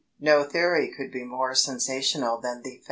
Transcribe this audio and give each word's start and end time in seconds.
No 0.19 0.41
theory 0.43 0.91
could 0.97 1.11
be 1.11 1.23
more 1.23 1.53
sensational 1.53 2.39
than 2.41 2.63
the 2.63 2.71
facts. 2.71 2.79